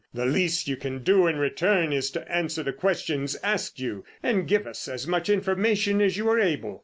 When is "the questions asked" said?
2.63-3.79